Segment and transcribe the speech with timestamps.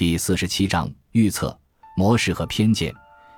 [0.00, 1.54] 第四十七章预测
[1.94, 2.90] 模式和偏见。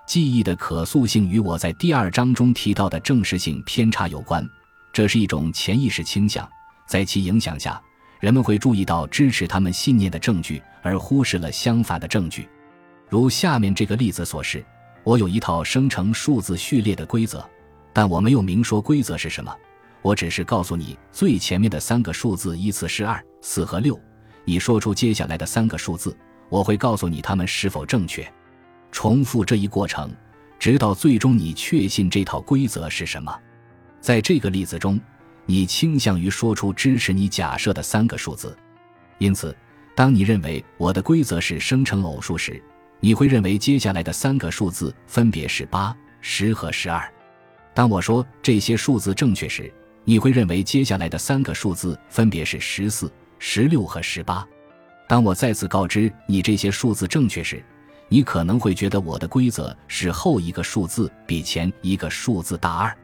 [0.06, 4.48] 记忆的可塑性与我在第二章中提到的正式性偏差有关，
[4.92, 6.48] 这是一种潜意识倾向，
[6.86, 7.82] 在其影响下，
[8.20, 12.48] 人们会注意到支持他们信念的证据，而忽视了相反的证据。
[13.08, 14.64] 如下面这个例子所示：
[15.02, 17.44] 我有一套生成数字序列的规则，
[17.92, 19.52] 但我没有明说规则是什么，
[20.00, 24.00] 我只是告诉你最前面的三个数字依次是二、四和六，
[24.44, 26.16] 你说出接下来的三个数字。
[26.52, 28.30] 我会告诉你它们是否正确，
[28.90, 30.14] 重复这一过程，
[30.58, 33.34] 直到最终你确信这套规则是什么。
[34.02, 35.00] 在这个例子中，
[35.46, 38.54] 你倾向于说出支持你假设的三个数字，
[39.16, 39.56] 因此，
[39.96, 42.62] 当你认为我的规则是生成偶数时，
[43.00, 47.10] 你会认为接下来的三个数字分别是八、十和十二。
[47.72, 49.72] 当我说这些数字正确时，
[50.04, 54.46] 你会认为接下来的三个数字分别是十四、十六和十八。
[55.12, 57.62] 当我再次告知你这些数字正确时，
[58.08, 62.96] 你可能会觉得我的规则是后一个数字比前一个数字大二。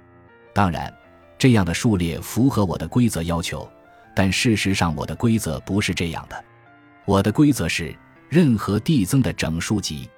[0.55, 0.91] 当然，
[1.36, 3.70] 这样的数列符合我的规则要求，
[4.17, 6.45] 但事实上我的规则不是这样的。
[7.05, 7.95] 我的规则是
[8.31, 10.09] 任何递增的整数集。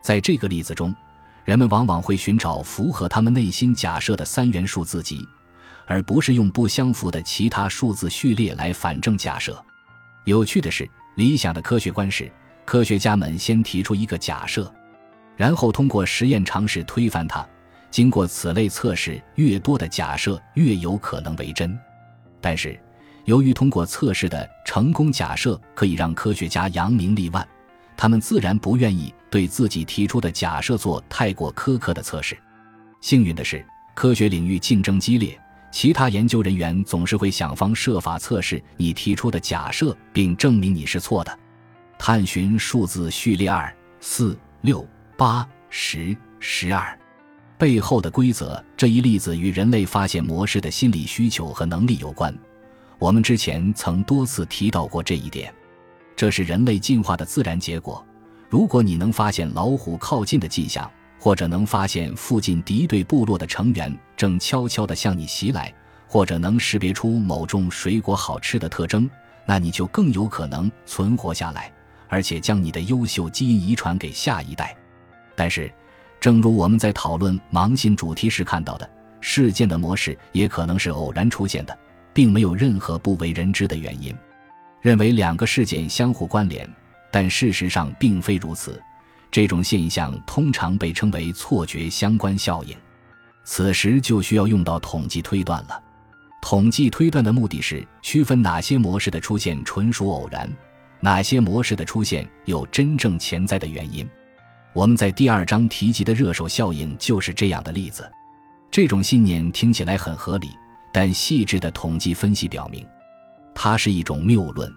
[0.00, 0.94] 在这个例子中，
[1.44, 5.26] 人们往往会寻找符合他们内心假设的三元数字集，
[5.88, 9.60] 而不是用不相符的其他数字序列来反证假设。
[10.24, 10.88] 有趣的是。
[11.14, 12.30] 理想的科学观是，
[12.64, 14.72] 科学家们先提出一个假设，
[15.36, 17.46] 然后通过实验尝试推翻它。
[17.90, 21.78] 经过此类测试，越多的假设越有可能为真。
[22.40, 22.80] 但是，
[23.26, 27.46] 由于通过测试的成功假设可以让科学家扬名立万，
[27.94, 32.34] 他们自然不愿意对自己提出的假设做太过苛刻的测试。
[33.02, 33.62] 幸运的是，
[33.94, 35.38] 科学领域竞争激烈。
[35.72, 41.38] 其他研究人员总是会想方设法测试你提出的假设，并证明你是错的。
[41.98, 46.96] 探寻数字序列二、四、六、八、十、十二
[47.56, 52.36] 背后的规则这一例子与人类发现模式的心理需求和能力有关。
[52.98, 55.52] 我们之前曾多次提到过这一点，
[56.14, 58.04] 这是人类进化的自然结果。
[58.50, 60.90] 如果你能发现老虎靠近的迹象，
[61.22, 65.72] 或者能发现附近敌对部落的成员正悄悄地向你袭来，
[66.08, 69.08] 或者能识别出某种水果好吃的特征，
[69.46, 71.72] 那你就更有可能存活下来，
[72.08, 74.76] 而且将你的优秀基因遗传给下一代。
[75.36, 75.72] 但是，
[76.18, 78.90] 正如我们在讨论盲信主题时看到的，
[79.20, 81.78] 事件的模式也可能是偶然出现的，
[82.12, 84.12] 并没有任何不为人知的原因。
[84.80, 86.68] 认为两个事件相互关联，
[87.12, 88.82] 但事实上并非如此。
[89.32, 92.76] 这种现象通常被称为错觉相关效应，
[93.44, 95.82] 此时就需要用到统计推断了。
[96.42, 100.46] 统计推断的目的是区分哪些模式的出现纯属偶然，
[101.00, 104.06] 哪些模式的出现有真正潜在的原因。
[104.74, 108.10] 我们在第二章提及的热手效应就是这样的例子。
[108.70, 110.50] 这种信念听起来很合理，
[110.92, 112.86] 但细致的统计分析表明，
[113.54, 114.70] 它是一种谬论。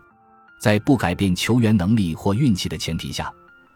[0.61, 3.29] 在不改变球员能力或运气的前提下。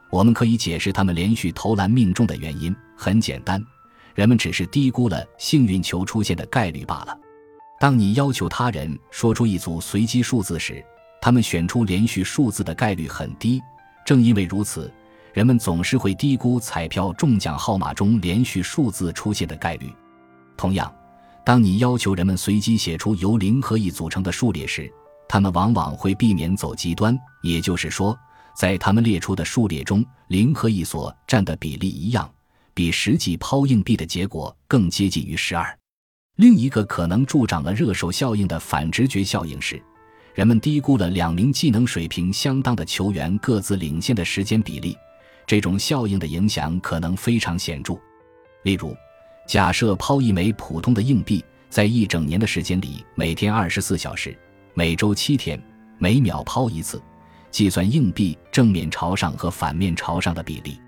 [0.09, 3.63] 我们可以解释他们连续投篮命中的原因很简单，
[4.15, 7.17] 人们只是低估了幸运球出现的概率罢了。
[7.79, 10.83] 当你要求他人说出一组随机数字时，
[11.21, 13.61] 他们选出连续数字的概率很低。
[14.05, 14.91] 正因为如此，
[15.31, 19.93] 人们总是会低估彩票中奖号码中连续数字出现的概率。
[20.57, 20.91] 同样，
[21.45, 24.91] 当你要求人们随机写出由零和一组成的数列时，
[25.27, 28.17] 他们往往会避免走极端，也就是说。
[28.59, 32.29] 在他们列出的数列中，零和一所占的比例一样，
[32.73, 35.79] 比实际抛硬币的结果更接近于十二。
[36.35, 39.81] 另一个可能助长了热手效应的反直觉效应是，
[40.33, 44.93] 人们低估了两名技能水平相当的球员各自领先的时间比例。
[45.47, 47.97] 这种效应的影响可能非常显著。
[48.63, 48.93] 例如，
[49.47, 54.37] 假设抛一枚普通的硬币，在一整年的时间里，每天二十四小时，
[54.73, 55.57] 每周七天，
[55.97, 57.01] 每秒抛一次。
[57.51, 60.79] 计算硬币正面朝上和反面朝上的比例，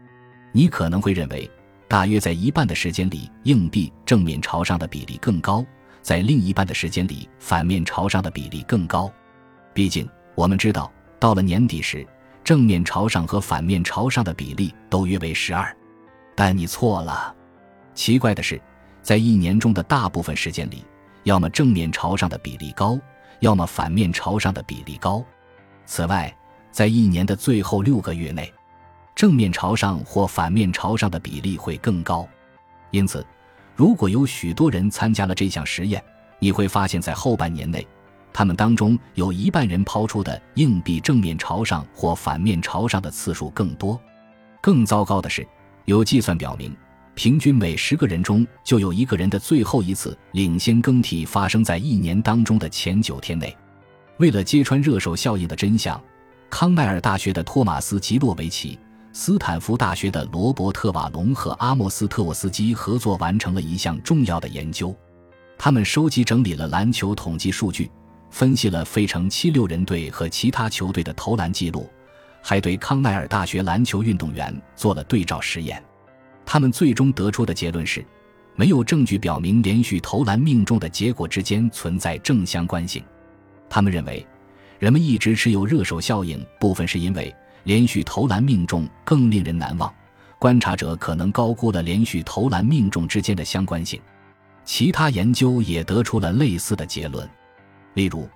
[0.51, 1.49] 你可能会认为，
[1.87, 5.63] 大约在一半的时间里，硬币正面朝上的比例更高；
[6.01, 9.11] 在另一半的时间里，反面朝上的比例更高。
[9.73, 12.05] 毕竟，我们知道，到了年底时，
[12.43, 15.75] 正面朝上和反面朝上的比例都约为十二。
[16.35, 17.35] 但你错了。
[17.93, 18.61] 奇怪的是，
[19.01, 20.85] 在一年中的大部分时间里，
[21.23, 22.97] 要么正面朝上的比例高，
[23.41, 25.23] 要么反面朝上的比例高。
[25.85, 26.33] 此外，
[26.71, 28.51] 在一年的最后六个月内，
[29.13, 32.27] 正面朝上或反面朝上的比例会更高。
[32.91, 33.25] 因此，
[33.75, 36.03] 如果有许多人参加了这项实验，
[36.39, 37.85] 你会发现在后半年内，
[38.33, 43.99] 他们当中有一半人抛出的硬币正面朝上或反面朝上的次数更多。
[44.61, 45.45] 更糟糕的是，
[45.85, 46.75] 有计算表明，
[47.15, 53.55] 平均每十个人中就有一个人的最后一次领先更替发生在一年当中的前九天内。
[54.17, 55.99] 为了揭穿热手效应的真相，
[56.51, 58.77] 康奈尔大学的托马斯·吉洛维奇、
[59.13, 64.93] 斯坦福大学的罗伯特·瓦隆和阿莫斯·特沃斯基合作完成了一项重要的研究。
[65.57, 67.89] 他们收集整理了篮球统计数据，
[68.29, 71.89] 分析了费城七六人队和其他球队的投篮记录，
[72.43, 75.81] 还对康奈尔大学篮球运动员做了对照实验。
[76.45, 78.05] 他们最终得出的结论是，
[78.57, 83.01] 没有证据表明连续投篮命中的结果之间存在正相关性。
[83.69, 84.27] 他们认为，
[84.81, 87.31] 人们一直持有热手效应，部分是因为
[87.65, 89.93] 连续投篮命中更令人难忘，
[90.39, 94.01] 观察者可能高估了连续投篮命中之间的相关性。
[94.65, 97.29] 其他研究也得出了类似的结论，
[97.93, 98.27] 例如，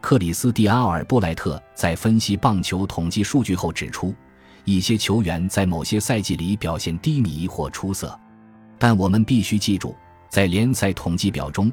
[0.00, 4.12] 克里斯蒂安·奥尔布莱特在分析棒球统计数据后指出，
[4.64, 8.18] 一些球员在某些赛季里表现低迷或出色，
[8.76, 9.94] 但我们必须记住，
[10.28, 11.72] 在联赛统计表中，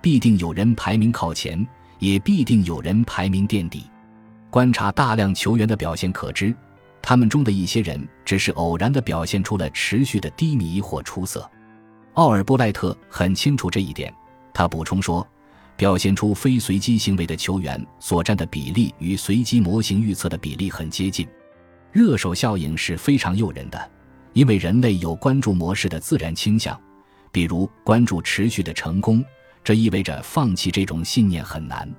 [0.00, 1.66] 必定有人排名靠前。
[1.98, 3.84] 也必定有人排名垫底。
[4.50, 6.54] 观察大量球员的表现可知，
[7.02, 11.48] 他们中的一些人只是偶然地表现出了持续的低迷或出色。
[12.14, 14.12] 奥尔布赖特很清楚这一点。
[14.54, 15.26] 他补充说，
[15.76, 21.28] 表现出非随机行为的球员所占的比例与随机模型预测的比例很接近。
[21.92, 23.90] 热手效应是非常诱人的，
[24.32, 26.78] 因为人类有关注模式的自然倾向，
[27.30, 29.22] 比如关注持续的成功。
[29.66, 31.92] 这意味着放弃这种信念很难，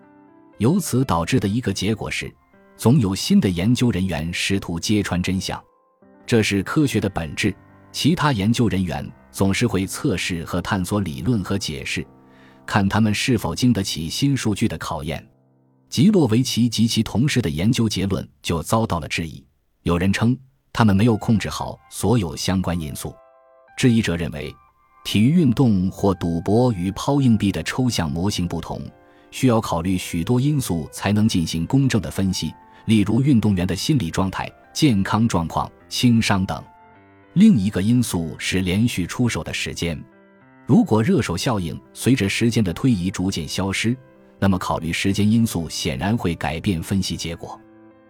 [0.58, 2.34] 由此导致的一个结果是，
[2.78, 5.62] 总有新的研究人员试图揭穿真相。
[6.26, 7.54] 这是科学的本质。
[7.92, 12.08] 其他研究人员总是会测试和探索理论和解释，
[12.66, 15.22] 看他们是否经得起新数据的考验。
[15.90, 19.46] 吉洛维奇及其同事的研究结论就遭到了质疑。
[19.84, 20.38] 有人称
[20.72, 23.14] 他们没有控制好所有相关因素。
[23.78, 24.56] 质疑者认为。
[25.08, 28.82] 体育运动或赌博与抛硬币的抽象模型不同，
[29.32, 32.54] 需要考虑许多因素才能进行公正的分析，
[32.88, 36.62] 例如运动员的心理状态、健康状况、轻伤等。
[37.36, 39.98] 另一个因素是连续出手的时间。
[40.66, 43.96] 如果热手效应随着时间的推移逐渐消失，
[44.40, 47.58] 那么考虑时间因素显然会改变分析结果。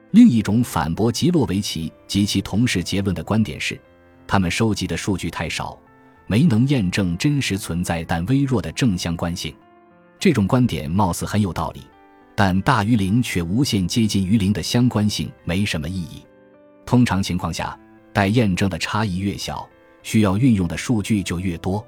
[0.10, 3.80] 另一种反驳吉洛维奇及其同事结论的观点是，
[4.26, 5.80] 他们收集的数据太少。
[6.28, 9.56] 没能验证真实存在但微弱的正相关性，
[10.20, 11.82] 这种观点貌似很有道理，
[12.36, 16.22] 但大于零却无限接近于零的相关性没什么意义。
[16.86, 17.80] 通常情况下，
[18.12, 19.68] 待验证的差异越小，
[20.04, 21.86] 需要运用的数据就越多。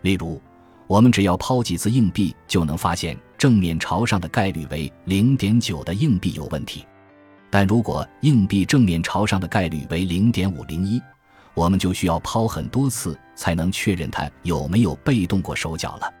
[0.00, 0.40] 例如，
[0.86, 6.86] 我们只要抛几次硬币就能发现正面朝上的概率为零点九的硬币有问题，
[7.50, 11.00] 但如果硬币正面朝上的概率为零点五零一。
[11.54, 16.12] 我们就需要抛很多次才能确认它有没有被动过手脚了。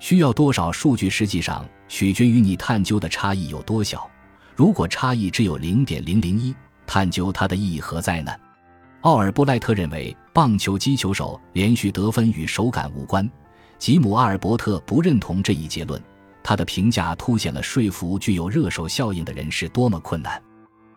[0.00, 4.10] 需要多少数据，实际上取决于你探究的差异有多小。
[4.56, 6.54] 如果差异只有零点零零一，
[6.86, 8.32] 探究它的意义何在呢？
[9.02, 13.28] 奥尔布赖特认为，棒球击球手连续得分与手感无关。
[13.78, 16.02] 吉姆阿尔伯特不认同这一结论。
[16.42, 20.42] 他的评价凸显了说服具有热手效应的人是多么困难。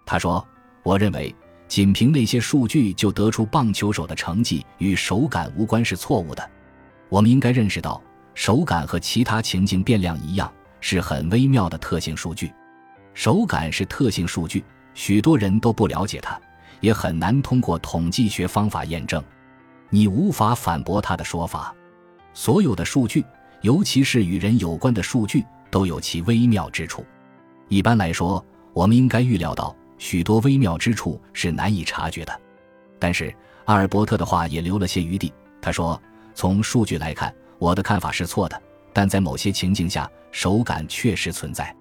[0.04, 0.44] 他说
[0.82, 1.34] ：“我认为。”
[1.68, 6.50] 仅凭那些数据就得出棒球手的成绩与手感无关是错误的。
[7.10, 8.02] 我们应该认识到，
[8.34, 12.52] 手感和其他情境变量一样，是很微妙的特性数据。
[13.14, 16.40] 手感是特性数据，许多人都不了解它，
[16.82, 19.24] 也很难通过统计学方法验证。
[19.90, 21.74] 你无法反驳他的说法。
[22.34, 23.24] 所有的数据，
[23.62, 27.06] 尤其是与人有关的数据，都有其微妙之处。
[27.70, 28.44] 一般来说，
[28.74, 29.76] 我们应该预料到。
[29.98, 32.42] 许多微妙之处是难以察觉的，
[33.00, 33.34] 但是
[33.66, 35.34] 阿尔伯特的话也留了些余地。
[35.62, 36.00] 他说
[36.36, 38.62] ：“从数据来看，我的看法是错的，
[38.94, 41.76] 但在某些情境下，手感确实存在。”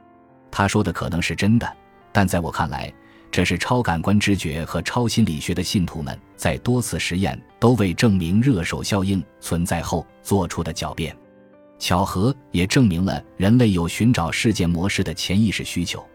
[0.50, 1.76] 他说的可能是真的，
[2.12, 2.92] 但在我看来，
[3.30, 11.14] 这是超感官知觉和超心理学的信徒们在多次实验都未证明热手效应存在后做出的狡辩。
[11.76, 16.06] 巧合也证明了人类有寻找事件模式的潜意识需求。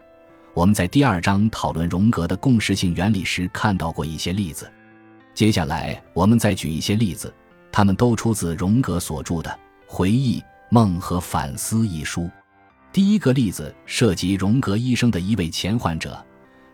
[0.52, 4.70] 我们在第二章讨论荣格的共识性原理时看到过一些例子，
[5.32, 7.32] 接下来我们再举一些例子，
[7.70, 9.48] 他们都出自荣格所著的
[9.86, 12.28] 《回忆、梦和反思》一书。
[12.92, 16.20] 第一个例子涉及荣格医生的一位前患者，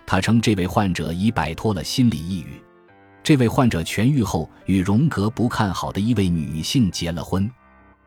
[0.07, 2.61] 他称这位患者已摆脱了心理抑郁。
[3.23, 7.49] 这位患者痊愈后与荣格不看好的一位女性结了婚。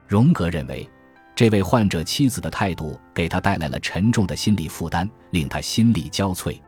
[0.07, 0.89] 荣格认为。
[1.39, 6.59] 这位患者妻子的态度给他带来了沉重的心理负担，令他心力交瘁。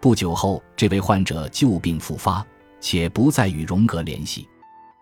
[0.00, 2.44] 不久后，这位患者旧病复发，
[2.80, 4.48] 且不再与荣格联系。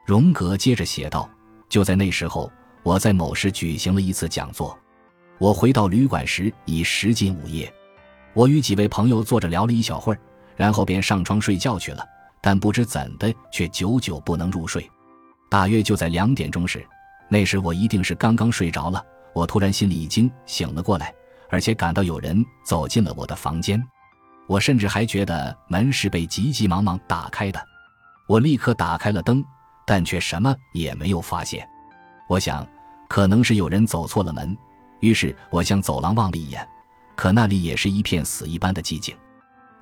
[0.05, 1.27] 荣格接着写道
[1.67, 4.79] ：“就在那时候，我在某市举行了一次讲座。
[5.39, 7.73] 我回到旅馆时已时近午夜，
[8.35, 10.21] 我与几位朋友坐着聊了一小会儿，
[10.57, 12.05] 然后便上床睡觉去了。
[12.43, 14.87] 但不知怎的，却久久不能入睡。
[15.49, 16.87] 大约就在两点钟时。”
[17.29, 19.05] 那时我一定是刚刚睡着了，
[19.35, 21.13] 我突然心里一惊，醒了过来，
[21.51, 23.83] 而且感到有人走进了我的房间。
[24.47, 27.61] 我甚至还觉得门是被急急忙忙打开的。
[28.29, 29.45] 我立刻打开了灯，
[29.85, 31.69] 但却什么也没有发现。
[32.29, 32.67] 我想，
[33.09, 34.57] 可能是有人走错了门。
[35.01, 36.67] 于是我向走廊望了一眼，
[37.17, 39.17] 可那里也是一片死一般的寂静。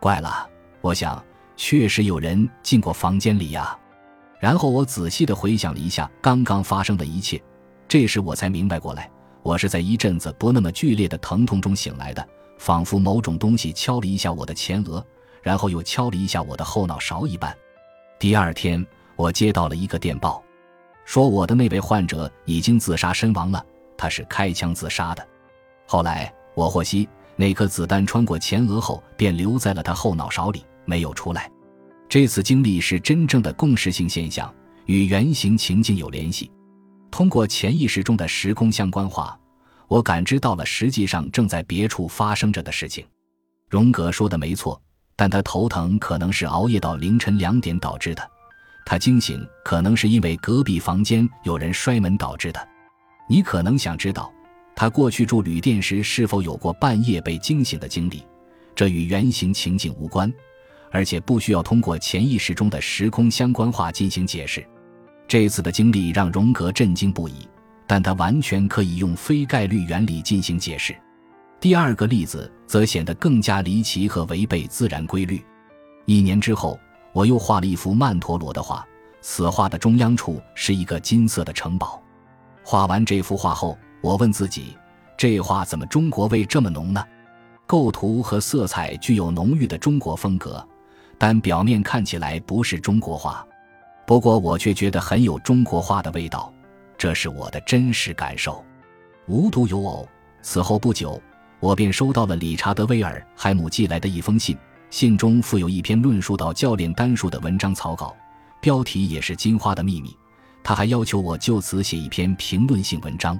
[0.00, 0.48] 怪了，
[0.80, 1.22] 我想，
[1.56, 3.78] 确实有人进过房间里呀。
[4.40, 7.42] 然后我仔细地回想了一下刚刚发生的一切，
[7.88, 9.10] 这时我才明白过来，
[9.42, 12.26] 我是在一阵子不那么剧烈的疼痛中醒来的，
[12.58, 15.04] 仿佛某种东西敲了一下我的前额，
[15.42, 17.56] 然后又敲了一下我的后脑勺一般。
[18.18, 18.84] 第二天，
[19.16, 20.42] 我接到了一个电报，
[21.04, 23.64] 说我的那位患者已经自杀身亡了，
[23.96, 25.26] 他是开枪自杀的。
[25.86, 31.50] 后来我获悉，那颗子弹穿过前额后便留在了他后脑勺里，没有出来。
[32.14, 34.54] 这次经历是真正的共识性现象，
[34.86, 36.48] 与原型情境有联系。
[37.10, 39.36] 通过潜意识中的时空相关化，
[39.88, 43.04] 我感知到了实际上正在别处发生着的事情。
[43.68, 44.80] 荣格说的没错，
[45.16, 48.22] 但他头疼可能是熬夜到凌晨两点导致的，
[48.86, 52.68] 他惊醒可能是因为隔壁房间有人摔门导致的。
[53.28, 54.32] 你可能想知道，
[54.76, 58.22] 他过去住旅店时是否有过半夜被惊醒的经历，
[58.72, 60.32] 这与原型情景无关。
[60.94, 64.64] 而且不需要通过潜意识中的时空相关化进行解释。
[65.26, 67.48] 这次的经历让荣格震惊不已，
[67.84, 70.94] 但他完全可以用非概率原理进行解释。
[71.58, 75.44] 第二个例子则显得更加离奇和违背自然规律。
[76.04, 76.78] 一年之后，
[77.12, 78.86] 我又画了一幅曼陀罗的画，
[79.20, 82.00] 此画的中央处是一个金色的城堡。
[82.62, 84.76] 画完这幅画后，我问自己：
[85.18, 87.04] 这画怎么中国味这么浓呢？
[87.66, 90.64] 构图和色彩具有浓郁的中国风格。
[91.18, 93.46] 但表面看起来不是中国画，
[94.06, 96.52] 不过我却觉得很有中国画的味道，
[96.98, 98.64] 这是我的真实感受。
[99.26, 100.08] 无独有偶，
[100.42, 101.20] 此后不久，
[101.60, 104.56] 我便收到了理查德·威尔·海姆寄来的一封信，
[104.90, 108.14] 信中附有一篇论述到教练单数的文章草稿，
[108.60, 110.10] 标题也是《金花的秘密》。
[110.62, 113.38] 他还要求我就此写一篇评论性文章。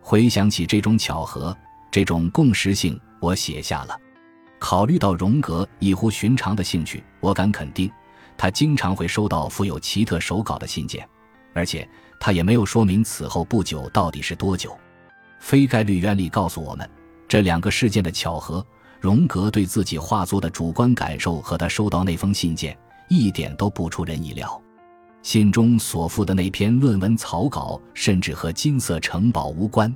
[0.00, 1.56] 回想起这种巧合，
[1.90, 3.98] 这种共识性，我写下了。
[4.60, 7.90] 考虑到荣格异乎寻常的兴趣，我敢肯定，
[8.36, 11.08] 他经常会收到附有奇特手稿的信件，
[11.54, 11.88] 而且
[12.20, 14.78] 他也没有说明此后不久到底是多久。
[15.40, 16.88] 非概率原理告诉我们，
[17.26, 18.64] 这两个事件的巧合，
[19.00, 22.76] 荣格对自己画作的主观感受和他收到那封信件
[23.08, 24.60] 一点都不出人意料。
[25.22, 29.94] 信中所附的那篇论文草稿甚至和金色城堡无关。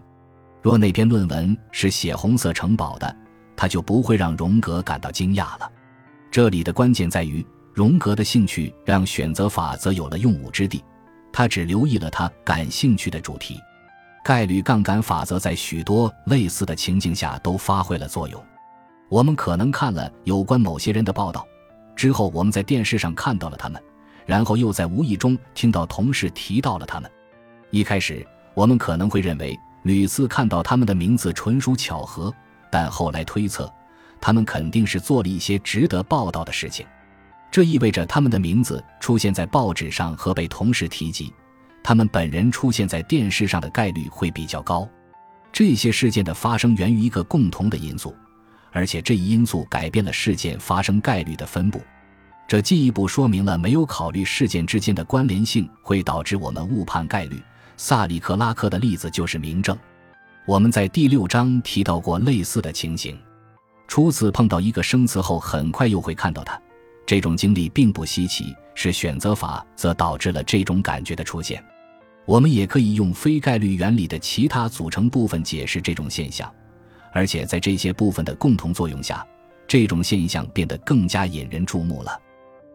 [0.63, 3.15] 若那篇论文是写红色城堡的，
[3.57, 5.71] 他就不会让荣格感到惊讶了。
[6.31, 10.83] 这里的关键在于，荣格的兴趣让选择法则有了用武之地。
[11.33, 13.61] 他只留意了他感兴趣的主题。
[14.25, 18.43] 概率杠杆法则在许多类似的情境下都发挥了作用。
[19.11, 21.47] 我们可能看了有关某些人的报道，
[21.95, 23.83] 之后我们在电视上看到了他们，
[24.25, 27.11] 然后又在无意中听到同事提到了他们。
[27.71, 32.33] 一开始，我们可能会认为屡次看到他们的名字纯属巧合。
[32.75, 33.73] 但后来推测，
[34.21, 36.85] 他们肯定是做了一些值得报道的事情，
[37.49, 41.33] 这意味着他们的名字出现在报纸上和被同时提及，
[41.85, 44.89] 他们本人出现在电视上的概率会比较高。
[45.53, 48.13] 这些事件的发生源于一个共同的因素，
[48.73, 51.81] 而且这一因素改变了事件发生概率的分布。
[52.49, 57.41] 这进一步说明了没有考虑事件之间的关联性会导致我们误判概率。
[57.77, 59.79] 萨里克拉克的例子就是明证。
[60.47, 63.19] 我们在第六章提到过类似的情形，
[63.89, 66.61] 初次碰到一个生词后，很快又会看到它。
[67.07, 71.65] 这种经历并不稀奇，是选择法则导致了这种感觉的出现。
[72.27, 76.53] 我们也可以用非概率原理的其他组成部分解释这种现象，
[77.15, 79.27] 而且在这些部分的共同作用下，
[79.67, 82.21] 这种现象变得更加引人注目了。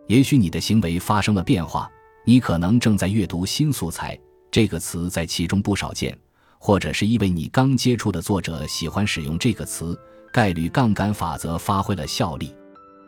[0.07, 1.88] 也许你的行为发生了变化，
[2.25, 4.17] 你可能正在阅读新素材，
[4.49, 6.17] 这个词在其中不少见。
[6.59, 9.97] 或者是因为你刚接触的作者喜欢使用这个词，
[10.31, 12.53] 概率杠杆法则发挥了效力。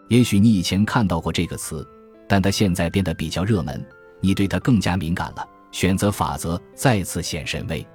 [0.07, 1.87] 也许你以前看到过这个词，
[2.27, 3.85] 但它现在变得比较热门，
[4.21, 5.47] 你对它更加敏感了。
[5.71, 7.85] 选择法则再次显神威。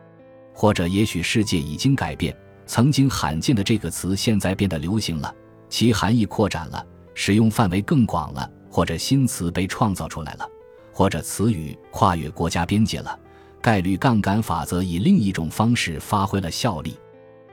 [0.55, 2.35] 或者也许世界已经改变，
[2.67, 5.35] 曾经罕见的这个词现在变得流行了，
[5.69, 10.49] 其含义扩展了，使用范围更广了，或者新词被创造出来了，
[10.93, 13.19] 或者词语跨越国家边界了。
[13.67, 16.97] 概率杠杆法则以另一种方式发挥了效力。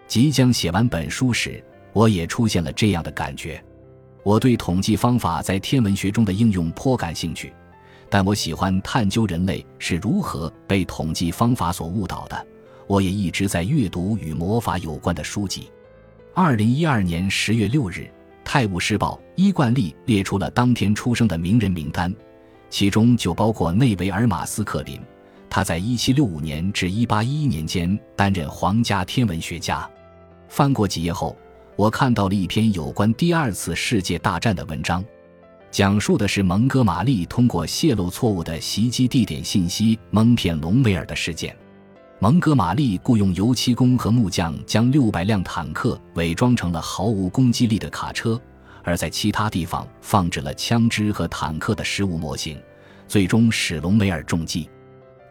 [0.08, 3.60] 即将写完本书时，我也出现了这样的感觉。
[4.22, 7.52] 我对统计方法在天文学中的应用颇感兴趣，
[8.12, 12.46] 但我喜欢探究人类是如何被统计方法所误导的。
[12.86, 15.72] 我也一直在阅读与魔法有关的书籍。
[16.36, 18.02] 二零一二年十月六日，
[18.46, 22.14] 《泰晤士报》依惯例列出了当天出生的名人名单，
[22.70, 25.02] 其中就包括内维尔·马斯克林。
[25.56, 29.88] 他在一七六五年至一八一一年间担任皇家天文学家。
[30.50, 31.38] 翻过几页后，
[31.76, 35.06] 我看到了一篇有关第二次世界大战的文章，
[35.70, 41.56] 讲述的是蒙哥马利通过泄露错误的袭击地点信息蒙骗隆美尔的事件。
[42.18, 48.42] 蒙哥马利雇佣油漆工和木匠，将六百辆坦克伪装成了毫无攻击力的卡车，
[48.84, 52.60] 而在其他地方放置了枪支和坦克的实物模型，
[53.08, 54.68] 最终使隆美尔中计。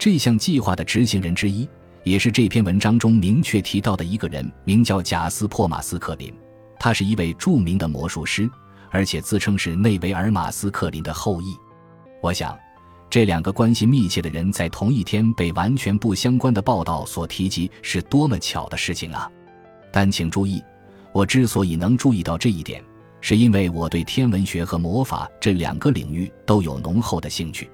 [0.05, 1.69] 这项计划的执行人之一，
[2.03, 6.35] 也是这篇文章中明确提到的一个人，名叫贾斯珀·马斯克林。
[6.77, 8.51] 他是一位著名的魔术师，
[8.91, 11.57] 而且自称是内维尔·马斯克林的后裔。
[12.21, 12.59] 我想。
[13.09, 19.31] 这两个关系密切的人在同一天被完全不相关的报道所提及，是多么巧的事情啊！
[19.93, 20.61] 但请注意，
[21.13, 22.83] 我之所以能注意到这一点，
[23.21, 27.71] 是因为我对天文学和魔法这两个领域都有浓厚的兴趣。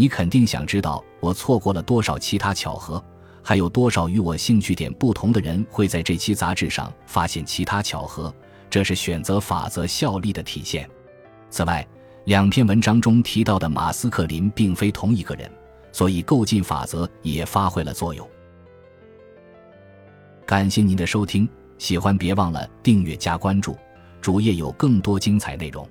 [0.00, 3.04] 你肯定想知道我错过了多少其他巧合，
[3.42, 8.32] 还有多少与我兴趣点不同的人会在这期杂志上发现其他巧合。
[8.70, 10.88] 这是选择法则效力的体现。
[11.50, 11.84] 此外，
[12.26, 15.50] 两篇文章中提到的马斯克林并非同一个人，
[15.90, 18.24] 所以构进法则也发挥了作用。
[20.46, 23.76] 感谢您的收听，喜欢别忘了订阅加关注，
[24.20, 25.84] 主页有更多精彩内容。